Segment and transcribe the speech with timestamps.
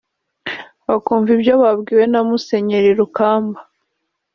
[0.87, 3.59] bakumva ibyo babwiwe na Musenyeri Rukamba